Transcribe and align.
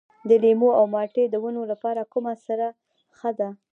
د 0.29 0.31
لیمو 0.43 0.69
او 0.79 0.85
مالټې 0.93 1.23
د 1.29 1.35
ونو 1.43 1.61
لپاره 1.71 2.09
کومه 2.13 2.33
سره 2.45 2.67
ښه 3.17 3.31
ده؟ 3.39 3.49